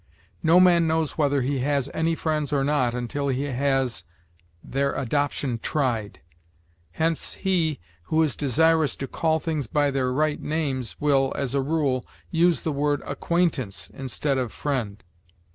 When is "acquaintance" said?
13.05-13.91